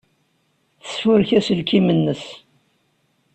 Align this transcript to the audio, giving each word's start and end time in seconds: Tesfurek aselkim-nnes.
Tesfurek 0.83 1.31
aselkim-nnes. 1.37 2.25